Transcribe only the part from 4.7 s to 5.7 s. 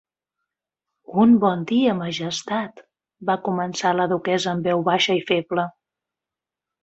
baixa i feble.